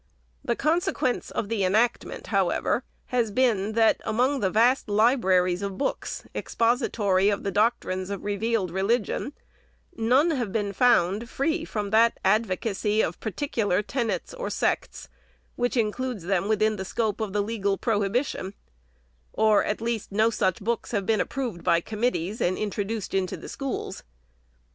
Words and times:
The 0.43 0.55
consequence 0.55 1.29
of 1.29 1.47
the 1.47 1.63
enactment, 1.63 2.25
however, 2.33 2.83
has 3.13 3.29
been, 3.29 3.73
that 3.73 4.01
among 4.03 4.39
the 4.39 4.49
vast 4.49 4.89
libraries 4.89 5.61
of 5.61 5.77
books, 5.77 6.23
expository 6.33 7.29
of 7.29 7.43
the 7.43 7.51
doctrines 7.51 8.09
of 8.09 8.23
revealed 8.23 8.71
religion, 8.71 9.33
none 9.95 10.31
have 10.31 10.51
been 10.51 10.73
found, 10.73 11.29
free 11.29 11.65
from 11.65 11.91
that 11.91 12.19
advocacy 12.25 13.01
of 13.01 13.19
particular 13.19 13.83
424 13.83 14.43
THE 14.43 14.49
SECRETARY'S" 14.51 14.59
tenets" 14.59 15.07
or" 15.13 15.13
sects," 15.51 15.53
which 15.55 15.77
includes 15.77 16.23
them 16.23 16.47
within 16.47 16.77
the 16.77 16.83
scope 16.83 17.21
of 17.21 17.31
the 17.31 17.43
legal 17.43 17.77
prohibition; 17.77 18.55
or, 19.33 19.63
at 19.63 19.81
least, 19.81 20.11
no 20.11 20.31
such 20.31 20.61
books 20.61 20.89
have 20.93 21.05
been 21.05 21.21
approved 21.21 21.63
by 21.63 21.79
committees, 21.79 22.41
and 22.41 22.57
introduced 22.57 23.13
into 23.13 23.37
the 23.37 23.47
schools. 23.47 24.01